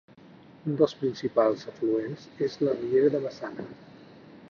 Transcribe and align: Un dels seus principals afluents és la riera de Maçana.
Un 0.69 0.79
dels 0.79 0.95
seus 0.95 0.95
principals 1.01 1.67
afluents 1.73 2.25
és 2.49 2.59
la 2.65 2.77
riera 2.83 3.15
de 3.19 3.25
Maçana. 3.29 3.73